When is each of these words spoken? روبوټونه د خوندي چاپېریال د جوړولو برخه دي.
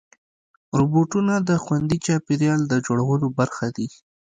روبوټونه 0.77 1.33
د 1.49 1.51
خوندي 1.63 1.97
چاپېریال 2.05 2.61
د 2.67 2.73
جوړولو 2.85 3.27
برخه 3.39 3.67
دي. 3.75 3.87